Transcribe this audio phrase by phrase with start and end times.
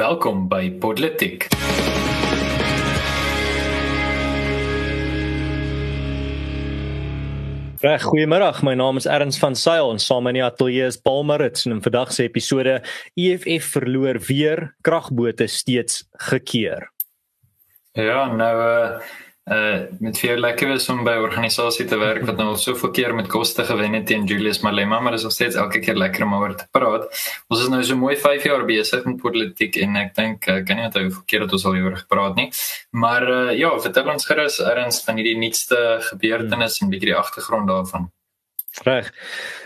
[0.00, 1.44] Welkom by Politiek.
[7.84, 8.48] Reg, goeiemôre.
[8.64, 11.76] My naam is Erns van Sail en saam in die ateljee is Paul Marits en
[11.76, 12.78] in vandag se episode
[13.12, 16.88] EFF verloor weer kragbote steeds gekeer.
[17.92, 19.02] Ja, nou uh
[19.48, 22.90] uh met veel lekker wees om by 'n organisasie te werk wat nou al soveel
[22.90, 25.96] keer met koste gewen het teen Julius Malema, maar dit is nog steeds elke keer
[25.96, 27.08] lekker om oor te praat.
[27.48, 30.76] Ons is nou so mooi 5 jaar besig met politiek en ek dink ek kan
[30.76, 32.52] nie onthou hoeveel keer dat ons al hieroor gepraat nie.
[32.90, 37.68] Maar uh ja, vertel ons gerus erns van hierdie nuutste gebeurtenisse en bietjie die agtergrond
[37.68, 38.10] daarvan.
[38.78, 39.10] Reg.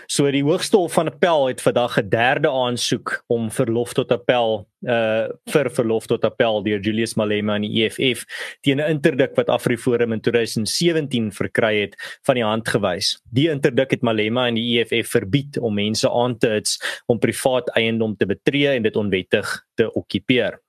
[0.09, 5.27] So die Hooggeregshof van Appel het vandag 'n derde aansoek om verlof tot appel uh
[5.49, 8.25] vir verlof tot appel deur Julius Malema aan die EFF
[8.61, 13.21] teen 'n interdik wat Afriforum in 2017 verkry het van die hand gewys.
[13.31, 17.69] Die interdik het Malema en die EFF verbied om mense aan te hits om privaat
[17.69, 20.64] eiendom te betree en dit onwettig te okkupeer.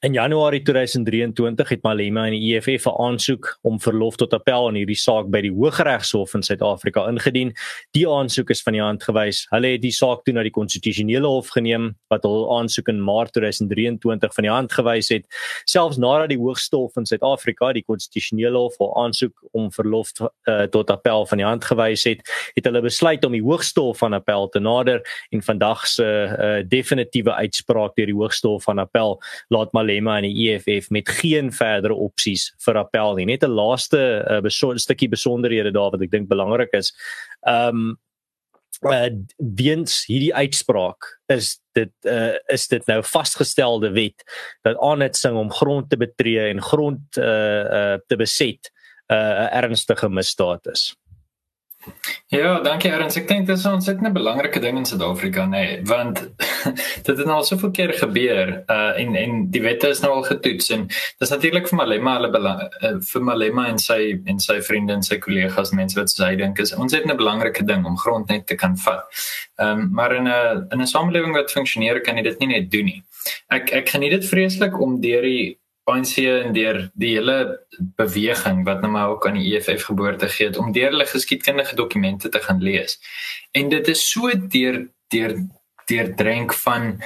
[0.00, 4.74] In Januarie 2023 het Malema en die EFF 'n aansoek om verlof tot appel in
[4.74, 7.52] hierdie saak by die Hooggeregshof in Suid-Afrika ingedien.
[7.90, 9.46] Die aansoek is van die hand gewys.
[9.50, 13.32] Hulle het die saak toe na die konstitusionele hof geneem wat hul aansoek in Maart
[13.32, 15.26] 2023 van die hand gewys het.
[15.64, 20.62] Selfs nadat die Hoogste Hof in Suid-Afrika die konstitusionele hof hul aansoek om verlof uh,
[20.62, 22.22] tot appel van die hand gewys het,
[22.54, 26.62] het hulle besluit om die Hoogste Hof van Appel te nader en vandag se uh,
[26.68, 31.52] definitiewe uitspraak deur die Hoogste Hof van Appel laat Malema en die EFF met geen
[31.52, 33.26] verdere opsies vir appel nie.
[33.26, 36.92] Net 'n laaste uh, beso stukkie besonderhede daar wat ek dink belangrik is.
[37.46, 37.98] Um
[38.82, 44.22] uh weens hierdie uitspraak is dit uh is dit nou vasgestelde wet
[44.62, 48.70] dat aanhitsing om grond te betree en grond uh uh te beset
[49.08, 50.96] 'n uh, ernstige misdaad is.
[52.26, 53.16] Ja, dankie Ernst.
[53.16, 56.20] Ek dink dit is ons het 'n belangrike ding in Suid-Afrika, nê, nee, want
[57.06, 60.26] dit het nou al soveel keer gebeur uh en en die wette is nou al
[60.26, 64.58] getoets en dis natuurlik vir Malema hulle belang uh, vir Malema en sy en sy
[64.70, 67.98] vriende en sy kollegas mense wat sy dink is ons het 'n belangrike ding om
[67.98, 69.06] grond net te kan vat.
[69.58, 72.70] Ehm um, maar in 'n in 'n samelewing wat funksioneer kan jy dit nie net
[72.70, 73.02] doen nie.
[73.50, 77.66] Ek ek geniet dit vreeslik om deur die ANC en deur die hele
[77.96, 81.76] beweging wat nou maar ook aan die EFF geboorte gee het om deur hulle geskiedkundige
[81.76, 82.98] dokumente te gaan lees.
[83.52, 85.36] En dit is so deur deur
[85.88, 86.98] deur drenk van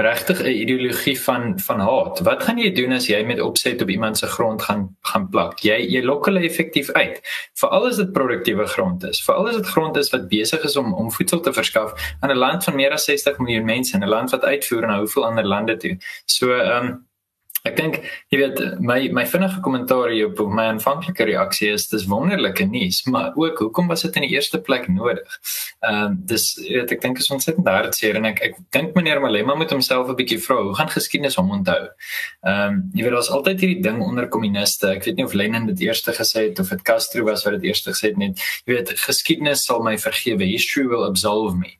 [0.00, 2.20] regtig 'n ideologie van van haat.
[2.20, 5.58] Wat gaan jy doen as jy met opset op iemand se grond gaan gaan plak?
[5.58, 7.20] Jy jy lok hulle effektief uit.
[7.54, 9.24] Veral as dit produktiewe grond is.
[9.24, 12.36] Veral as dit grond is wat besig is om om voedsel te verskaf aan 'n
[12.36, 15.46] land van meer as 60 miljoen mense en 'n land wat uitvoer na hoeveel ander
[15.46, 15.96] lande toe.
[16.24, 17.07] So ehm um,
[17.66, 17.96] Ek dink
[18.30, 23.32] jy weet my my vinnige kommentaar op my aanvanklike reaksie is dis wonderlike nuus, maar
[23.36, 25.38] ook hoekom was dit in die eerste plek nodig?
[25.82, 29.56] Ehm um, dis weet ek dink is ontsettend hartseer en ek ek dink meneer Malema
[29.58, 31.80] moet homself 'n bietjie vra hoe gaan geskiedenis hom onthou?
[32.46, 34.94] Ehm um, jy weet daar's altyd hierdie ding onder kommuniste.
[34.94, 37.70] Ek weet nie of Lenin dit eerste gesê het of dit Castro was wat dit
[37.72, 38.32] eerste gesê het nie.
[38.66, 40.44] Jy weet geskiedenis sal my vergewe.
[40.44, 41.77] History will absolve me.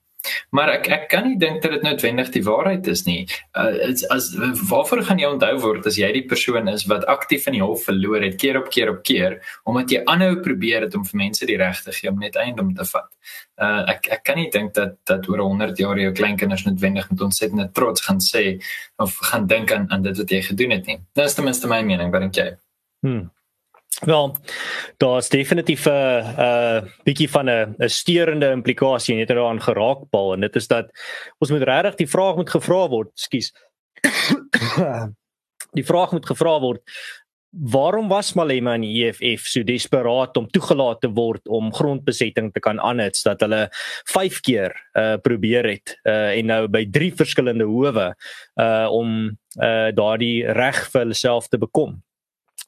[0.51, 3.21] Maar ek ek kan nie dink dat dit noodwendig die waarheid is nie.
[3.57, 4.31] Uh, as, as
[4.71, 7.87] waarvoor gaan jy onthou word as jy die persoon is wat aktief in die hof
[7.89, 9.39] verloor het keer op keer op keer
[9.69, 12.75] omdat jy aanhou probeer het om vir mense die reg te gee om net eiendom
[12.77, 13.09] te vat.
[13.59, 17.25] Uh, ek ek kan nie dink dat dat oor 100 jaar jou kleinkinders noodwendig met
[17.29, 18.61] ontsettende trots gaan sê
[19.03, 21.01] of gaan dink aan aan dit wat jy gedoen het nie.
[21.19, 22.53] Dis ten minste my mening, dink jy?
[23.07, 23.29] Hmm.
[24.05, 24.37] Wel,
[24.97, 30.09] daar's definitief 'n uh, 'n uh, bietjie van 'n 'n steurende implikasie net daaraan geraak
[30.11, 30.87] Paul en dit is dat
[31.39, 33.53] ons moet regtig die vraag moet gevra word, skus.
[35.79, 36.81] die vraag moet gevra word
[37.51, 42.61] waarom was Malema en die EFF so desperaat om toegelaat te word om grondbesetting te
[42.61, 43.69] kan aanhits dat hulle
[44.13, 48.13] 5 keer uh probeer het uh en nou by 3 verskillende howe
[48.61, 49.33] uh om
[49.63, 51.97] uh daardie reg vir hulle self te bekom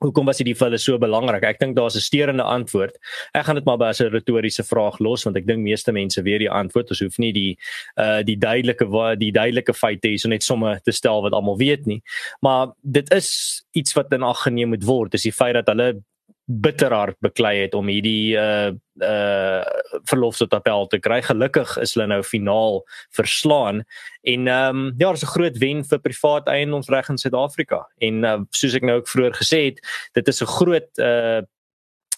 [0.01, 1.45] Hoekom was dit vir hulle so belangrik?
[1.45, 2.97] Ek dink daar's 'n steurende antwoord.
[3.35, 6.41] Ek gaan dit maar as 'n retoriese vraag los want ek dink meeste mense weet
[6.41, 6.91] die antwoord.
[6.91, 7.59] Ons hoef nie die
[7.97, 8.87] uh die duidelike
[9.19, 12.03] die duidelike feite hier so net sommer te stel wat almal weet nie.
[12.41, 15.13] Maar dit is iets wat in ag geneem moet word.
[15.13, 16.03] Dis die feit dat hulle
[16.51, 19.63] bitterhard beklei het om hierdie uh uh
[20.11, 21.21] verlof tot appel te kry.
[21.25, 22.83] Gelukkig is hulle nou finaal
[23.17, 23.85] verslaan
[24.23, 27.87] en ehm um, ja, dit is 'n groot wen vir privaat eiendomsreg in Suid-Afrika.
[27.99, 29.81] En uh, soos ek nou ook vroeër gesê het,
[30.13, 31.43] dit is 'n groot uh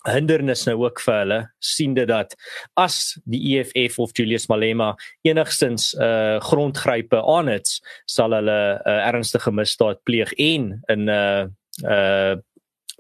[0.03, 2.35] hindernis nou ook vir hulle siende dat
[2.75, 7.69] as die EFF of Julius Malema enigstens uh grondgrype aan het
[8.07, 11.47] sal hulle 'n uh, ernstige misdaad pleeg en in 'n uh,
[11.85, 12.37] uh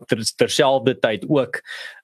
[0.06, 1.60] ter, terselfdertyd ook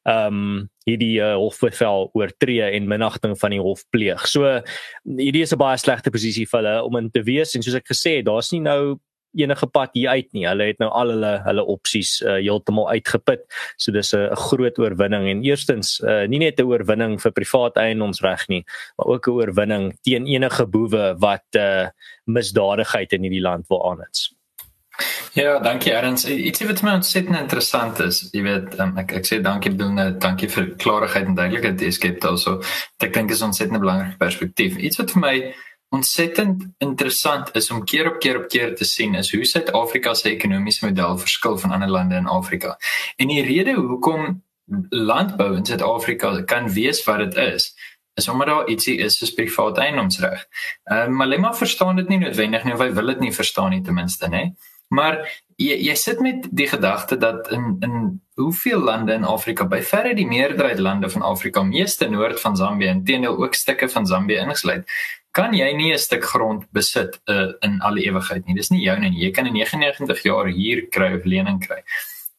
[0.08, 4.24] ehm um, hierdie uh, hofbevel oortree en minagting van die hof pleeg.
[4.26, 4.62] So
[5.04, 7.92] hierdie is 'n baie slegte posisie vir hulle om in te wees en soos ek
[7.92, 8.98] gesê het, daar's nie nou
[9.36, 10.46] enige pad hier uit nie.
[10.48, 13.44] Hulle het nou al hulle hulle opsies uh, heeltemal uitgeput.
[13.76, 18.48] So dis 'n groot oorwinning en eerstens uh, nie net 'n oorwinning vir privaat eiendomsreg
[18.48, 18.64] nie,
[18.96, 21.88] maar ook 'n oorwinning teen enige boewe wat uh,
[22.24, 24.37] misdadigheid in hierdie land wil aanhits.
[25.38, 26.24] Ja, dankie Erns.
[26.26, 30.20] Ietsie wat my ontsettend interessant is, jy weet, um, ek ek sê dankie bedoel net
[30.24, 31.78] dankie vir klarigheid en duidelikheid.
[31.78, 32.58] Dit skep also
[33.04, 34.76] ek dink is ontsettend 'n belangrike perspektief.
[34.76, 35.34] Iets wat vir my
[35.94, 40.28] ontsettend interessant is om keer op keer op keer te sien is hoe Suid-Afrika se
[40.30, 42.76] ekonomiese model verskil van ander lande in Afrika.
[43.16, 44.42] En die rede hoekom
[44.90, 47.74] landbou in Suid-Afrika kan wees wat dit is,
[48.14, 50.44] is omdat daar ietsie is soos private eiendomsreg.
[50.90, 53.82] Ehm uh, Malema verstaan dit nie noodwendig nie of hy wil dit nie verstaan nie
[53.82, 54.44] ten minste, hè.
[54.88, 55.20] Maar
[55.56, 57.94] jy jy sit met die gedagte dat in in
[58.38, 62.86] hoeveel lande in Afrika, by verre die meerderheid lande van Afrika, meeste noord van Zambië
[62.86, 64.86] en teenoor ook stukke van Zambië ingesluit,
[65.30, 68.54] kan jy nie 'n stuk grond besit uh, in alle ewigheid nie.
[68.54, 69.24] Dis nie joune nie.
[69.24, 71.82] Jy kan in 99 jaar hier kry of lening kry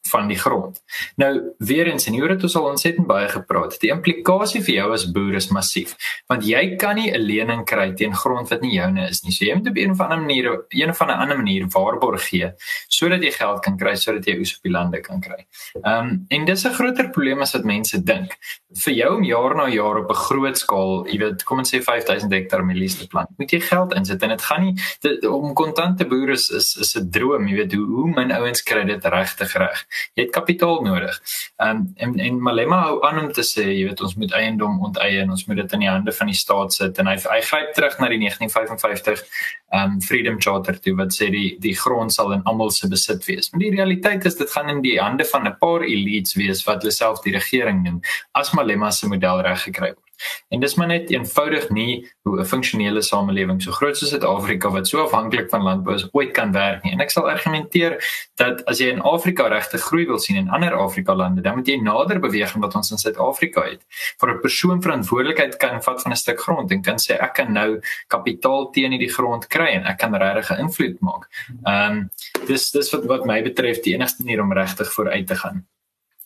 [0.08, 0.82] van die grond.
[1.16, 3.76] Nou weer eens en hier het ons al ontsettend baie gepraat.
[3.80, 5.94] Die implikasie vir jou as boer is massief,
[6.30, 9.32] want jy kan nie 'n lening kry teen grond wat nie joune is nie.
[9.32, 12.52] So jy moet op 'n of ander manier, een of ander manier waarborg gee
[12.88, 15.46] sodat jy geld kan kry sodat jy oes op die lande kan kry.
[15.84, 18.36] Ehm um, en dis 'n groter probleem as wat mense dink.
[18.84, 21.82] Vir jou om jaar na jaar op 'n groot skaal, jy weet, kom ons sê
[21.82, 25.54] 5000 hektaar mielies te plant, moet jy geld insit en dit gaan nie dit, om
[25.54, 29.52] kontante boere is is 'n droom, jy weet hoe hoe min ouens kry dit regtig
[29.54, 29.86] reg
[30.16, 31.20] jy het kapitaal nodig.
[31.60, 34.80] Ehm um, en en Malema hou aan om te sê, jy weet ons moet eiendom
[34.88, 37.72] onteien, ons moet dit in die hande van die staat sit en hy hy gryp
[37.76, 39.24] terug na die 1955
[39.70, 43.26] ehm um, Freedom Charter toe wat sê die die grond sal in almal se besit
[43.28, 43.50] wees.
[43.50, 46.82] Maar die realiteit is dit gaan in die hande van 'n paar elites wees wat
[46.82, 48.00] hulle self die regering noem
[48.34, 50.09] as Malema se model reg gekry word.
[50.48, 54.88] En dis maar net eenvoudig nie hoe 'n funksionele samelewing so groot soos Suid-Afrika wat
[54.88, 56.92] so afhanklik van landbou is ooit kan werk nie.
[56.92, 57.98] En ek sal argumenteer
[58.36, 61.66] dat as jy in Afrika regte groei wil sien in ander Afrika lande, dan moet
[61.66, 63.82] jy nader beweeg aan wat ons in Suid-Afrika het.
[64.18, 67.52] Vir 'n persoon verantwoordelikheid kan vat van 'n stuk grond en kan sê ek kan
[67.52, 71.28] nou kapitaal teen hierdie grond kry en ek kan regtig 'n invloed maak.
[71.64, 72.10] Ehm um,
[72.46, 75.66] dis dis wat wat my betref die enigste manier om regtig vooruit te gaan.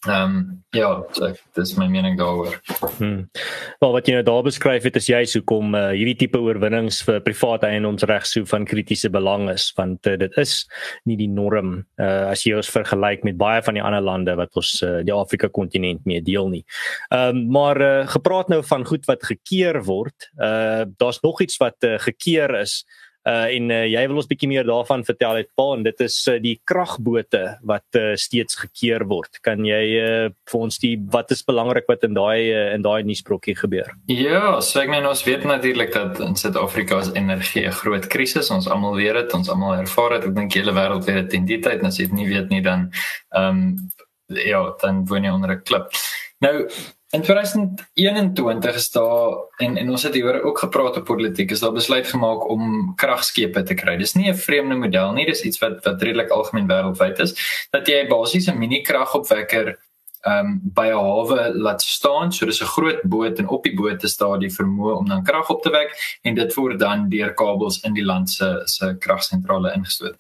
[0.05, 2.57] Ehm um, ja, so dis my mening daaroor.
[2.99, 3.29] Hmm.
[3.81, 7.23] Wel wat jy nou daar beskryf het is juist hoekom uh, hierdie tipe oorwinnings vir
[7.25, 10.57] private eiendomsreg so van kritiese belang is want uh, dit is
[11.09, 14.53] nie die norm uh, as jy ons vergelyk met baie van die ander lande wat
[14.61, 16.65] ons uh, die Afrika kontinent mee deel nie.
[17.11, 21.57] Ehm um, maar uh, gepraat nou van goed wat gekeer word, uh, daar's nog iets
[21.63, 22.83] wat uh, gekeer is
[23.25, 26.17] Uh en uh, jy wil ons bietjie meer daarvan vertel uit Paul en dit is
[26.29, 29.41] uh, die kragbote wat uh, steeds gekeer word.
[29.47, 33.01] Kan jy uh, vir ons die wat is belangrik wat in daai uh, in daai
[33.09, 33.89] nuusbrokkie gebeur?
[34.13, 38.51] Ja, so ek meen ons weet natuurlik dat in Suid-Afrika is energie 'n groot krisis.
[38.53, 40.29] Ons almal weet dit, ons almal ervaar dit.
[40.29, 42.29] Ek dink die hele wêreld weet dit in die tyd en as jy dit nie
[42.29, 42.91] weet nie dan
[43.33, 43.89] ehm um,
[44.29, 45.97] ja, dan woon jy onder 'n klip.
[46.45, 46.69] Nou
[47.15, 51.73] In 2021 is daar en en ons het hieroor ook gepraat op politiek is daar
[51.73, 53.97] besluit gemaak om kragskepe te kry.
[53.97, 57.35] Dis nie 'n vreemde model nie, dis iets wat wat redelik algemeen wêreldwyd is
[57.71, 59.79] dat jy basies 'n mini kragopwekker
[60.25, 62.33] ehm um, by 'n hawe laat staan.
[62.33, 65.25] So dis 'n groot boot en op die boot is daar die vermoë om dan
[65.25, 68.97] krag op te wek en dit word dan deur kabels in die land se se
[68.99, 70.17] kragsentrale ingestoot.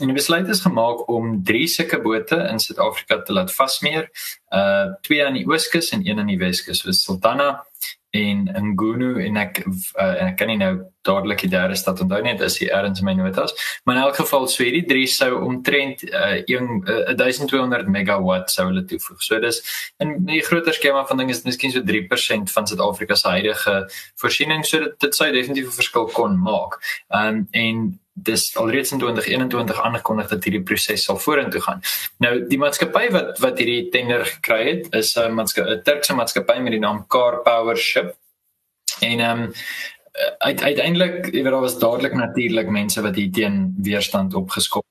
[0.00, 4.08] En die besluit is gemaak om drie sulke bote in Suid-Afrika te laat vasmeer.
[4.48, 6.80] Uh twee aan die ooskus en een aan die weskus.
[6.80, 7.66] So Sultana
[8.12, 10.72] en Ngunu en ek uh, en ek kan nie nou
[11.06, 13.54] dadelik die derde stad onthou nie, dit is hier ergens in my notas.
[13.84, 18.68] Maar in elk geval sou hierdie drie sou omtrent uh, 1 uh, 1200 megawatt sou
[18.68, 19.22] hulle toevoeg.
[19.24, 19.62] So dis
[20.04, 23.78] in die groter skema van dinge is miskien so 3% van Suid-Afrika se huidige
[24.20, 26.80] voorsiening, so dit dit sou definitief 'n verskil kon maak.
[27.08, 31.80] Um en dis alreeds in 2021 aangekondig dat hierdie proses sal vorentoe gaan.
[32.18, 36.58] Nou die maatskappy wat wat hierdie tender gekry het is 'n maatskappy 'n Turkse maatskappy
[36.58, 38.14] met die naam Car Power Ship.
[39.00, 39.52] En ehm um,
[40.38, 44.84] uiteindelik, jy weet daar was dadelik natuurlik mense wat hier teen weerstand opgeskop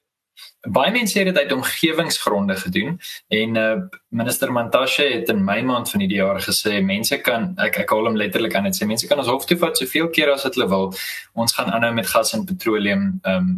[0.70, 5.90] Baie mense het dit uit omgewingsgronde gedoen en uh, minister Mantashe het in Mei maand
[5.90, 9.10] van hierdie jaar gesê mense kan ek ek haal hom letterlik aan dit sê mense
[9.10, 10.92] kan ons hof toe vat soveel keer as wat hulle wil.
[11.34, 13.50] Ons gaan aanhou met gas en petroleum um,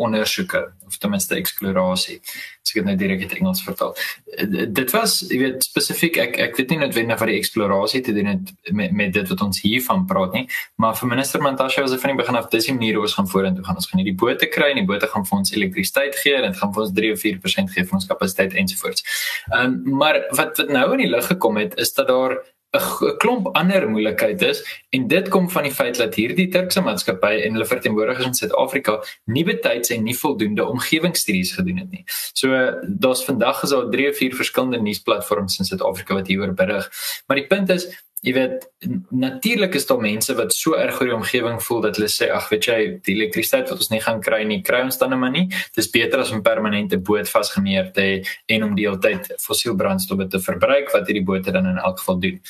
[0.00, 2.18] ondersoeke of ten minste eksplorasie.
[2.60, 3.94] As ek dit nou direk in Engels vertaal.
[4.36, 8.14] Eh, dit was, jy weet, spesifiek ek ek weet nie noodwendig wat die eksplorasie te
[8.16, 10.44] doen het met met dit wat ons hier van praat nie,
[10.76, 13.16] maar vir minister Mantashe was dit van die begin af dis die manier hoe ons
[13.18, 13.80] gaan vorentoe gaan.
[13.80, 16.60] Ons gaan hierdie bote kry en die bote gaan vir ons elektrisiteit gee en dit
[16.60, 19.06] gaan vir ons 3 of 4% gee van ons kapasiteit ensovoorts.
[19.52, 22.40] Ehm um, maar wat wat nou in die lig gekom het is dat daar
[22.70, 24.60] 'n klomp ander moeilikheid is
[24.90, 29.00] en dit kom van die feit dat hierdie Turkse maatskappy en hulle verteenwoordigers in Suid-Afrika
[29.24, 32.04] nie betyds en nie voldoende omgewingsstudies gedoen het nie.
[32.32, 32.54] So
[32.86, 36.90] daar's vandag is daar 3 of 4 verskillende nuusplatforms in Suid-Afrika wat hieroor berig.
[37.26, 37.88] Maar die punt is
[38.20, 38.66] Jy weet
[39.08, 42.50] natuurlik is daar mense wat so erg oor die omgewing voel dat hulle sê ag
[42.52, 45.32] weet jy die elektrisiteit wat ons nie gaan kry nie kry ons dan net maar
[45.32, 45.46] nie
[45.76, 48.18] dis beter as om permanente boot vasgemeer te hê
[48.56, 52.02] en om die hele tyd fossiel brandstowwe te verbruik wat hierdie bote dan in elk
[52.02, 52.40] geval doen.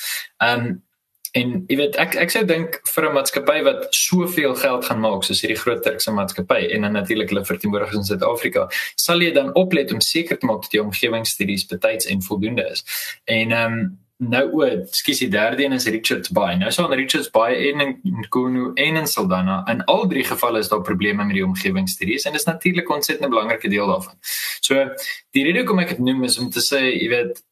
[0.50, 0.70] Um
[1.38, 5.22] en jy weet ek ek sou dink vir 'n maatskappy wat soveel geld gaan maak
[5.22, 9.54] soos hierdie groot Turkse maatskappy en dan natuurlik hulle verteenwoordigers in Suid-Afrika sal jy dan
[9.54, 12.82] oplet om seker te maak dat die omgewingsstudies betyds en voldoende is.
[13.24, 16.54] En um nou o, skus die derde een is Richards Bay.
[16.60, 20.60] Nou so aan Richards Bay en in Kunu en in Saldanha in al drie gevalle
[20.60, 24.14] is daar probleme met die omgewingsstudies en dit is natuurlik ontsettend 'n belangrike deel daarvan.
[24.60, 24.74] So
[25.30, 27.42] die rede hoekom ek dit noem is om te sê, jy weet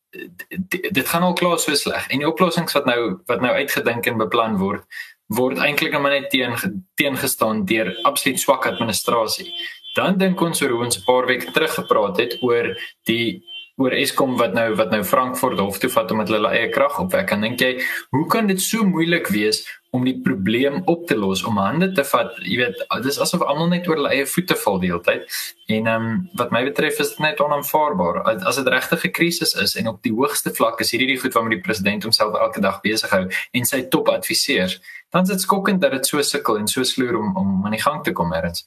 [0.93, 4.19] dit gaan al klaar so sleg en die oplossings wat nou wat nou uitgedink en
[4.19, 4.85] beplan word
[5.29, 6.55] word eintlik net net teen
[6.95, 9.53] teengestaan deur absoluut swak administrasie.
[9.95, 13.43] Dan dink ons oor hoe ons 'n paar weke terug gepraat het oor die
[13.79, 16.99] oor Eskom wat nou wat nou Frankfurt hof toe vat om met hulle eie krag
[16.99, 17.31] opwek.
[17.35, 17.77] En dink jy,
[18.15, 19.63] hoe kan dit so moeilik wees
[19.95, 22.35] om die probleem op te los, om hande te vat?
[22.43, 25.39] Jy weet, dit is asof almal net oor hulle eie voete val die hele tyd.
[25.71, 28.23] En ehm um, wat my betref is dit net onaanvaarbaar.
[28.51, 31.35] As dit regtig 'n krisis is en op die hoogste vlak is hierdie die goed
[31.35, 34.81] waarmee die president homself elke dag besig hou en sy top adviseurs,
[35.11, 37.83] dan is dit skokkend dat dit so sukkel en so sloer om om aan die
[37.83, 38.67] gang te kom, Erns.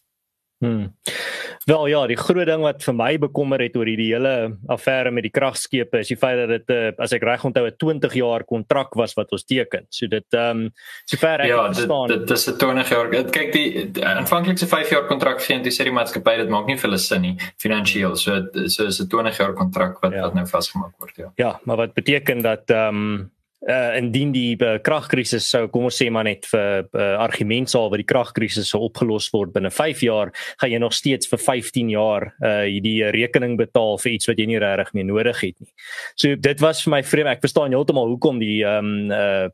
[0.61, 0.93] Hmm.
[1.65, 4.33] Wel ja, die groot ding wat vir my bekommer het oor hierdie hele
[4.69, 7.77] affære met die kragskepe is die feit dat dit uh, as ek reg onthou 'n
[7.81, 9.85] 20 jaar kontrak was wat ons teken.
[9.89, 10.71] So dit ehm um,
[11.09, 12.09] sover ek ja, verstaan.
[12.09, 13.09] Ja, dit dis 'n 20 jaar.
[13.09, 16.77] Kyk die aanvanklik se 5 jaar kontrak gee en dis hierdie maatskappy dit maak nie
[16.77, 18.15] vir hulle sin nie finansiëel.
[18.17, 20.21] So so is 'n 20 jaar kontrak wat ja.
[20.21, 21.31] wat nou vasgemaak word, ja.
[21.35, 23.31] Ja, maar wat beteken dat ehm um,
[23.69, 27.91] uh indien die uh, kragkrisis sou kom ons sê maar net vir uh, argument sal
[27.93, 31.93] wat die kragkrisis sou opgelos word binne 5 jaar, gaan jy nog steeds vir 15
[31.93, 35.73] jaar uh hierdie rekening betaal vir iets wat jy nie regtig meer nodig het nie.
[36.15, 37.35] So dit was vir my vreemd.
[37.35, 39.49] Ek verstaan heeltemal hoekom die um uh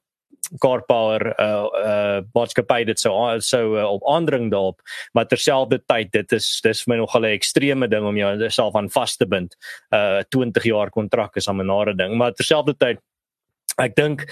[0.64, 3.12] car power uh uh maatskappy dit sou
[3.44, 4.80] sou uh, op aandring daarop
[5.18, 9.18] maar terselfdertyd dit is dis vir my nogal 'n ekstreme ding om jouself aan vas
[9.18, 9.58] te bind.
[9.92, 13.00] Uh 20 jaar kontrak is 'n nare ding maar terselfdertyd
[13.86, 14.26] ek dink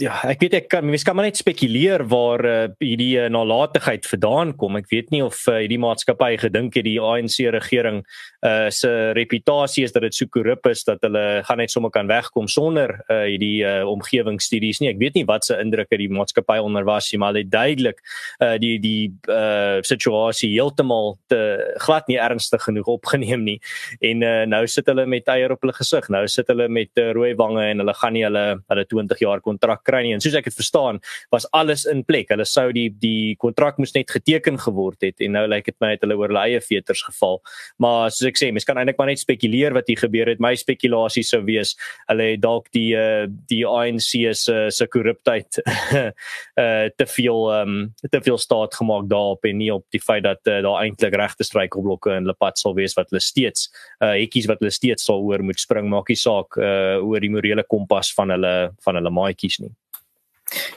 [0.00, 4.06] ja, ek weet ek kan mens kan maar net spekuleer waar uh, hierdie uh, nalatigheid
[4.08, 4.78] vandaan kom.
[4.80, 8.02] Ek weet nie of uh, hierdie maatskappy gedink het die ANC regering
[8.46, 12.10] uh, se reputasie is dat dit so korrup is dat hulle gaan net sommer kan
[12.10, 14.90] wegkom sonder uh, hierdie uh, omgewingsstudies nie.
[14.92, 18.02] Ek weet nie wat se indruk het die maatskappy onder was nie, maar dit duidelik
[18.42, 21.40] uh, die die uh, situasie heeltemal te
[21.84, 23.58] glad nie ernstig genoeg opgeneem nie.
[24.04, 26.10] En uh, nou sit hulle met eier op hulle gesig.
[26.12, 29.42] Nou sit hulle met uh, rooi wange en hulle gaan nie hulle hulle 20 jaar
[29.44, 31.00] kontrak kontrak kry nie en soos ek dit verstaan
[31.32, 32.30] was alles in plek.
[32.30, 35.94] Hulle sou die die kontrak moes net geteken geword het en nou lyk dit my
[35.94, 37.40] het hulle oor hulle eie veters geval.
[37.78, 40.40] Maar soos ek sê, mens kan eintlik maar net spekuleer wat hier gebeur het.
[40.40, 41.76] My spekulasie sou wees
[42.08, 47.76] hulle het dalk die uh, die ANC se se korruptheid uh te veel um
[48.10, 51.44] te veel staat gemaak daarop en nie op die feit dat uh, daar eintlik regte
[51.44, 53.68] struikelblokke in hulle pad sal wees wat hulle steeds
[54.00, 57.32] uh hekkies wat hulle steeds sal oor moet spring maak die saak uh oor die
[57.32, 58.54] morele kompas van hulle
[58.84, 59.65] van hulle maatjies nie.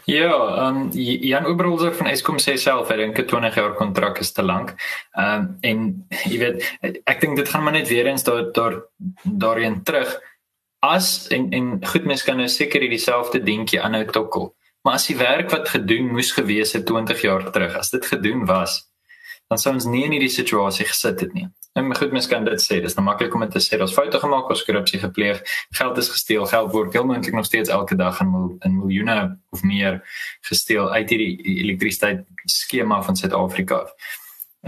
[0.09, 0.89] Ja, ehm um,
[1.31, 4.73] Jan Oberholzer van Eskom sê self hy dink 'n 20 jaar kontrak is te lank.
[5.13, 8.81] Ehm um, en jy weet ek dink dit gaan maar net weer eens daar daar
[9.23, 10.19] daarin terug
[10.79, 14.55] as en en goed mens kan nou seker dieselfde dingetjie aanhou tokkel.
[14.81, 18.45] Maar as die werk wat gedoen moes gewees het 20 jaar terug, as dit gedoen
[18.45, 18.89] was,
[19.49, 21.49] dan sou ons nie in hierdie situasie gesit het nie.
[21.77, 24.49] En goed mens kan dit sê, dis nou maklik om te sê daar's foute gemaak,
[24.49, 25.41] ons korrupsie gepleeg,
[25.77, 29.19] geld is gesteel, geld word heel moontlik nog steeds elke dag in mil, in miljoene
[29.55, 30.01] of meer
[30.49, 33.85] gesteel uit hierdie elektrisiteit skema van Suid-Afrika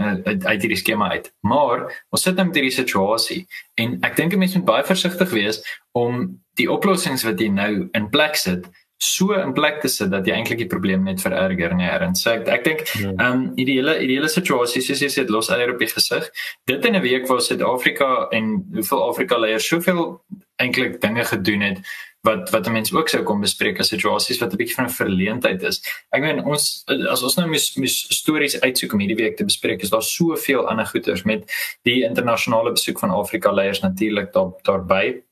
[0.00, 1.32] uh, uit hierdie skema uit.
[1.40, 3.42] Maar ons sit nou met hierdie situasie
[3.74, 5.60] en ek dink 'n mens moet baie versigtig wees
[5.92, 8.68] om die oplossings wat jy nou in plek sit
[9.02, 12.30] so in plek te sit dat jy eintlik die probleem net vererger nie en so
[12.30, 13.10] ek ek dink ja.
[13.10, 16.30] ehm um, ideale ideale situasie soos jy sê dit los eier op die gesig
[16.70, 20.22] dit in 'n week waar Suid-Afrika en hoeveel Afrika leiers soveel
[20.62, 21.82] eintlik dinge gedoen het
[22.22, 25.62] wat wat mense ook sou kom bespreek as situasies wat 'n bietjie van 'n verleentheid
[25.62, 25.82] is.
[26.12, 29.82] Ek meen ons as ons nou mis mis stories uitsoek om hierdie week te bespreek,
[29.82, 31.42] is daar soveel ander goeters met
[31.82, 35.22] die internasionale besoek van Afrika leiers natuurlik daar daarbey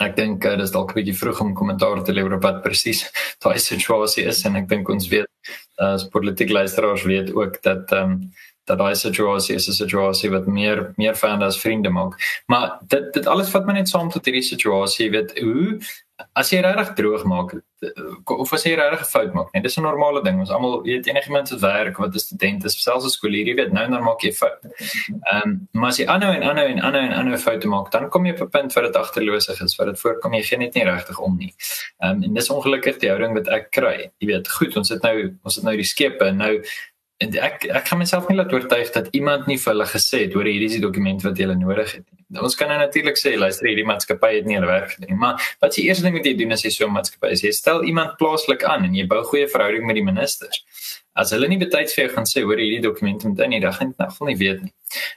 [0.00, 3.04] Ek dink uh, dis dalk 'n bietjie vroeg om kommentaar te lewer op wat presies
[3.44, 5.26] daai situasie is en ek dink ons weet
[5.80, 8.20] uh, as politieke luisteraars weet ook dat ehm um,
[8.68, 12.14] dat daai situasie is 'n situasie wat meer meer vriende as vriende maak.
[12.46, 15.78] Maar dit dit alles vat my net saam tot hierdie situasie, jy weet hoe
[16.34, 17.52] as jy regtig droog maak
[18.34, 20.38] of as jy regtig 'n fout maak, nee, dis 'n normale ding.
[20.40, 23.72] Ons almal weet enigiemand se werk wat 'n student is, selfs 'n skoolier, jy weet
[23.72, 24.58] nou dan maak jy fout.
[24.64, 28.08] Ehm um, maar as jy aanhou en aanhou en aanhou en aanhou foute maak, dan
[28.10, 30.74] kom jy op 'n punt waar dit agterloosig is, waar dit voorkom jy gee net
[30.74, 31.54] nie regtig om nie.
[32.02, 34.10] Ehm um, en dis ongelukkig die houding wat ek kry.
[34.18, 36.62] Jy weet, goed, ons het nou ons het nou die skepe nou
[37.18, 40.34] en ek ek kan myself nie laat oortuig dat iemand nie vir hulle gesê het
[40.34, 42.17] hoor hierdie is die dokument wat jy nodig het nie.
[42.36, 45.40] Ons kan nou natuurlik sê luister hierdie maatskappy het nie hulle werk gedoen nie, maar
[45.64, 47.84] wat jy eers ding moet jy doen as jy so 'n maatskappy is, jy stel
[47.84, 50.64] iemand plaaslik aan en jy bou goeie verhouding met die ministers.
[51.16, 53.72] As hulle nie betyds vir jou gaan sê hoor hierdie dokument moet in nie, dan
[53.72, 54.72] gaan jy nog nie weet nie.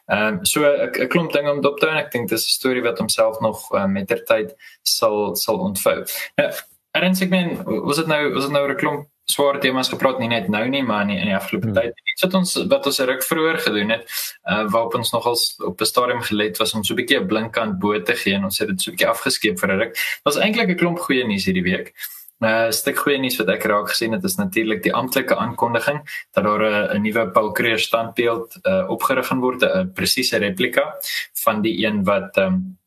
[0.08, 2.58] Ehm um, so 'n klomp dinge om dop te hou en ek dink dis 'n
[2.60, 6.06] storie wat homself nog uh, met ter tyd sal sal ontvou.
[6.38, 6.52] Nou,
[6.92, 7.54] Erns ek men,
[7.86, 10.84] was dit nou was dit nou 'n klomp swaar temas gepraat nie net nou nie
[10.84, 11.78] maar nie in die afgelope hmm.
[11.80, 15.82] tyd iets wat ons wat ons ruk vroeër gedoen het uh, waarop ons nogals op
[15.82, 18.60] 'n stadium gelet was om so 'n bietjie 'n blinkkant bo te gee en ons
[18.60, 19.94] het dit so 'n bietjie afgeskeep vir 'n ruk.
[20.24, 21.94] Daar's eintlik 'n klomp goeie nuus hierdie week.
[22.42, 26.02] 'n uh, Stuk goeie nuus wat ek raak gesien het is natuurlik die amptelike aankondiging
[26.34, 30.98] dat daar 'n nuwe Paul Creer standbeeld uh, opgerig gaan word, 'n presiese replika
[31.44, 32.81] van die een wat um,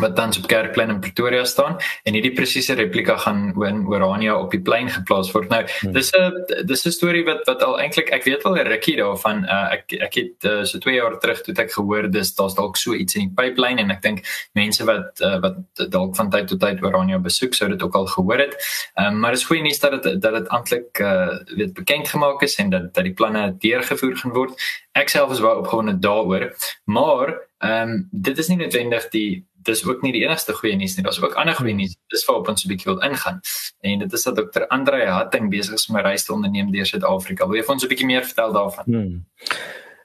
[0.00, 4.50] wat tans op Kerkplein in Pretoria staan en hierdie presiese replika gaan in Orania op
[4.50, 5.48] die plein geplaas word.
[5.48, 5.92] Nou, hmm.
[5.92, 9.44] dis 'n dis 'n storie wat wat al eintlik ek weet al 'n rukkie daarvan.
[9.44, 12.76] Uh, ek ek het uh, so 2 jaar terug toe ek gehoor dis daar's dalk
[12.76, 15.56] so iets in die pipeline en ek dink mense wat uh, wat
[15.90, 18.56] dalk van tyd tot tyd Orania besoek sou dit ook al gehoor het.
[18.96, 22.56] Um, maar dis goeie nuus dat dit dat dit amptelik uh, weet bekend gemaak is
[22.56, 24.52] en dat dat die planne deurgevoer gaan word.
[24.92, 26.50] Ek self is baie opgewonde daaroor,
[26.84, 30.96] maar ehm um, dit is nie noodwendig die dis ook nie die enigste goeie nuus
[30.96, 31.04] nie.
[31.04, 31.96] Daar's ook ander goeie nuus.
[32.12, 33.40] Dis waarop ons 'n bietjie wil ingaan.
[33.80, 36.86] En dit is dat dokter Andre Hatting besig is om 'n reis te onderneem deur
[36.86, 37.46] Suid-Afrika.
[37.46, 38.84] Wil jy vir ons 'n bietjie meer vertel daarvan?
[38.84, 39.26] Hmm.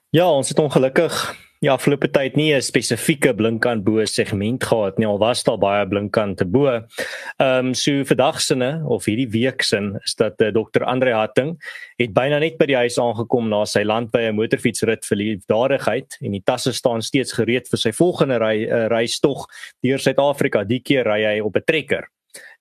[0.10, 1.36] Ja, ons het ongelukkig
[1.66, 5.08] ja, afgelope tyd nie 'n spesifieke blinkkant bo segment gehad nie.
[5.08, 6.68] Al was daar baie blinkkante bo.
[6.68, 10.84] Ehm um, so vandag sinne of hierdie week sin is dat uh, eh, Dr.
[10.84, 11.58] Andre Hatting
[11.98, 16.44] het byna net by die huis aangekom na sy landbye motorfietsrit vir liefdadigheid en die
[16.46, 19.48] tasse staan steeds gereed vir sy volgende ry uh, reis tog
[19.82, 20.64] deur Suid-Afrika.
[20.64, 22.08] Die keer ry hy op 'n trekker.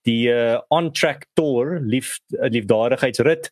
[0.06, 3.50] Die uh, on-track tour lief liefdadigheidsrit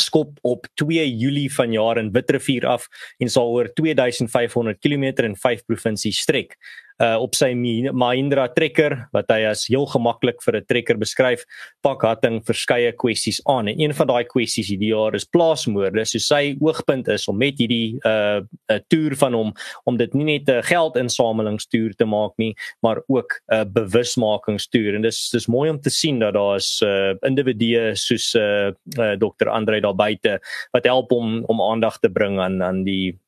[0.00, 5.64] skop op 2 Julie vanjaar in Witrifuur af en sal oor 2500 km in 5
[5.66, 6.56] provinsies strek
[7.02, 11.44] uh, op sy Mahindra trekker wat hy as heel gemaklik vir 'n trekker beskryf,
[11.82, 13.68] pak Hatting verskeie kwessies aan.
[13.68, 16.04] En een van daai kwessies hierdie jaar is plaasmoorde.
[16.06, 19.52] So sy oogpunt is om met hierdie uh, 'n toer van hom
[19.84, 24.94] om dit nie net 'n geldinsamelingstoer te maak nie, maar ook 'n uh, bewusmakingstoer.
[24.94, 29.16] En dis dis mooi om te sien dat daar is uh, individue soos uh, uh,
[29.16, 29.48] Dr.
[29.48, 30.40] Andre daar buite
[30.72, 33.18] wat help om om aandag te bring aan aan die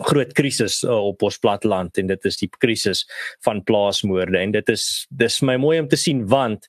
[0.00, 3.04] groot krisis uh, op ons platteland en dit is die krisis
[3.44, 6.68] van plaasmoorde en dit is dis my mooi om te sien want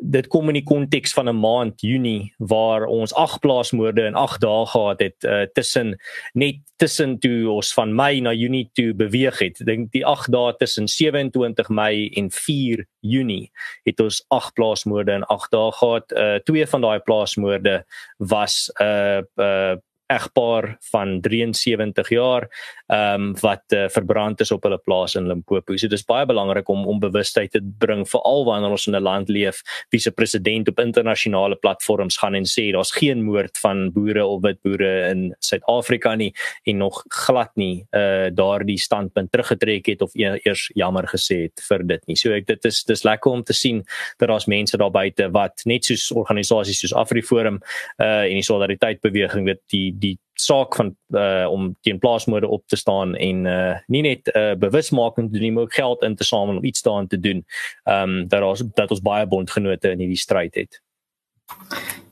[0.00, 4.40] dit kom in die konteks van 'n maand Junie waar ons ag plaasmoorde in 8
[4.40, 5.98] dae gehad het uh, tussen
[6.32, 9.60] net tussen toe ons van Mei na Junie toe beweeg het.
[9.64, 13.50] Dink die 8 dae tussen 27 Mei en 4 Junie
[13.84, 16.12] het ons ag plaasmoorde in 8 dae gehad.
[16.12, 17.84] Uh, twee van daai plaasmoorde
[18.16, 19.76] was 'n uh, uh,
[20.10, 22.48] egpaar van 73 jaar
[22.90, 25.76] ehm um, wat uh, verbrand is op hulle plaas in Limpopo.
[25.78, 29.28] So dis baie belangrik om om bewustheid te bring veral wanneer ons in 'n land
[29.28, 34.26] leef wie se president op internasionale platforms gaan en sê daar's geen moord van boere
[34.26, 40.02] of wit boere in Suid-Afrika nie en nog glad nie uh daardie standpunt teruggetrek het
[40.02, 42.16] of e eers jammer gesê het vir dit nie.
[42.16, 43.84] So ek dit is dis lekker om te sien
[44.18, 47.60] dat daar's mense daar buite wat net soos organisasies soos AfriForum
[47.98, 52.66] uh en die solidariteit beweging weet die die saak van uh om teen plaasmode op
[52.66, 56.16] te staan en uh nie net 'n uh, bewusmaking te doen maar ook geld in
[56.16, 57.44] te samel om iets daaraan te doen.
[57.84, 60.82] Um dat ons dat ons baie bondgenote in hierdie stryd het.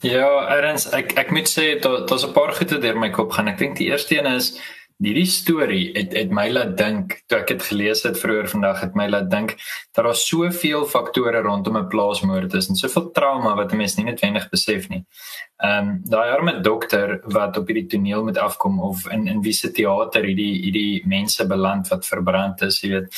[0.00, 3.48] Ja, erns ek ek moet sê dat daar's 'n paar goeie deur my kop gaan.
[3.48, 4.60] Ek dink die eerste een is
[4.98, 8.96] hierdie storie het het my laat dink toe ek dit gelees het vroeër vandag het
[8.98, 9.54] my laat dink
[9.94, 14.48] dat daar soveel faktore rondom 'n plaasmoord is en soveel trauma wat mense nie noodwendig
[14.50, 15.04] besef nie.
[15.58, 19.52] Ehm um, daai arme dokter wat op hierdie toneel moet afkom of in in wie
[19.52, 23.08] se teater hierdie hierdie mense beland wat verbrand is, jy weet.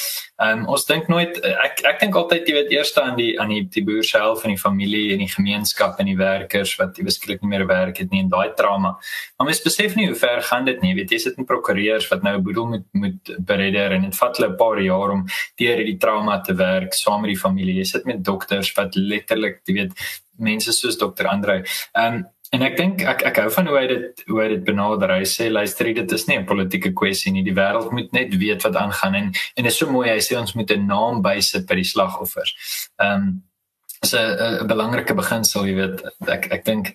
[0.40, 3.52] Ehm um, ons dink nooit ek ek dink altyd jy weet eers aan die aan
[3.52, 7.04] die die boer self en die familie en die gemeenskap en die werkers wat jy
[7.10, 8.94] beskryf nie meer werk het nie en daai trauma.
[9.36, 10.94] Maar mens besef nie hoe ver gaan dit nie.
[10.94, 14.16] Jy weet jy sit in prokureurs wat nou 'n boedel moet moet beredder en dit
[14.22, 15.26] vat hulle 'n paar jaar om
[15.60, 17.76] deur hierdie trauma te werk saam met die familie.
[17.84, 19.92] Jy sit met dokters wat letterlik jy weet
[20.40, 21.64] mense soos dokter Andre.
[21.94, 24.64] Ehm um, en ek dink ek ek hou van hoe hy dit hoe hy dit
[24.66, 25.12] benader.
[25.14, 27.44] Hy sê luister, dit is nie 'n politieke kwessie nie.
[27.46, 30.36] Die wêreld moet net weet wat aangaan en en dit is so mooi hy sê
[30.38, 32.54] ons moet 'n naam bysit by die slagoffers.
[32.98, 33.42] Ehm um,
[34.02, 36.02] is 'n 'n belangrike beginsel, jy weet.
[36.26, 36.94] Ek ek dink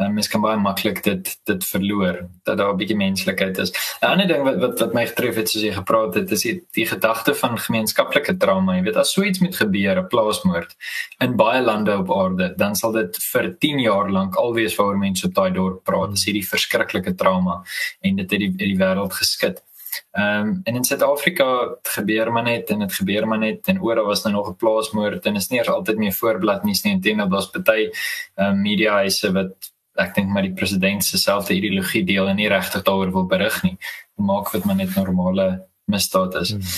[0.00, 3.72] uh, mens kan baie maklik dit dit verloor dat daar 'n bietjie menslikheid is.
[4.02, 6.62] 'n Ander ding wat wat wat my getref het soos jy gepraat het, is die,
[6.72, 8.76] die gedagte van gemeenskaplike trauma.
[8.76, 10.76] Jy weet as so iets met gebeur, 'n plaasmoord
[11.18, 15.26] in baie lande op aarde, dan sal dit vir 10 jaar lank alwees waaroor mense
[15.26, 16.10] op daai dorp praat.
[16.10, 17.62] Dis hierdie verskriklike trauma
[18.00, 19.62] en dit het die die wêreld geskit.
[20.10, 23.94] Ehm um, en in Suid-Afrika gebeur maar net en dit gebeur maar net en oor
[23.94, 26.92] daar was nou nog 'n plaasmoord en is nie eers altyd meer voorblad nuus nie
[26.92, 27.90] en dit daar's baie
[28.34, 32.36] ehm um, media huise wat ek dink maar die president se selfde ideologie deel en
[32.36, 33.76] nie regtig daaroor wil berig nie.
[34.16, 35.48] Maak dit maar net normale
[35.90, 36.54] misdaad is.
[36.54, 36.68] Hmm.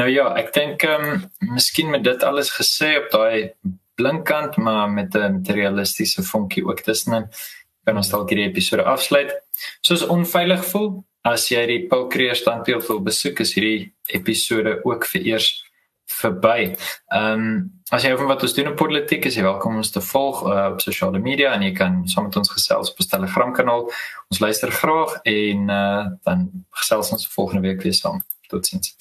[0.00, 3.52] Nou ja, ek dink ehm um, miskien met dit alles gesê op daai
[4.00, 7.28] blinkkant maar met 'n materialistiese vonkie ook tussenin
[7.84, 9.32] kan ons dalk hierdie episode afsluit.
[9.82, 15.06] Soos onveilig voel as jy die Paul Creer standbeeld wil besoek is hierdie episode ook
[15.12, 15.64] vir eers
[16.20, 16.74] verby.
[17.12, 19.92] Ehm um, as jy van wat ons doen op politiek is jy welkom om ons
[19.92, 23.10] te volg uh, op sosiale media en jy kan saam met ons gesels op ons
[23.12, 23.84] Telegram kanaal.
[24.32, 26.46] Ons luister graag en uh, dan
[26.82, 28.24] gesels ons volgende week weer saam.
[28.48, 28.96] Totsiens.